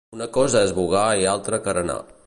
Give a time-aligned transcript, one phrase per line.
[0.17, 2.03] Una cosa és vogar i altra carenar.